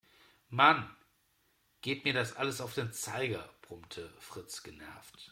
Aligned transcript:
Mann, 0.49 0.89
geht 1.81 2.05
mir 2.05 2.13
das 2.13 2.35
alles 2.35 2.59
auf 2.61 2.73
den 2.73 2.91
Zeiger, 2.91 3.47
brummte 3.61 4.09
Fritz 4.19 4.63
genervt. 4.63 5.29